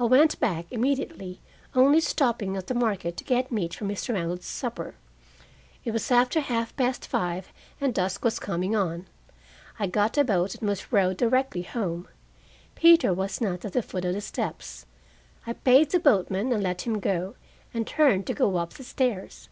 [0.00, 1.38] I went back immediately,
[1.72, 4.12] only stopping at the market to get meat for Mr.
[4.14, 4.96] Reynolds' supper.
[5.84, 9.06] It was after half past five and dusk was coming on.
[9.78, 12.08] I got a boat and was rowed directly home.
[12.74, 14.86] Peter was not at the foot of the steps.
[15.46, 17.36] I paid the boatman and let him go,
[17.72, 19.48] and turned to go up the stairs.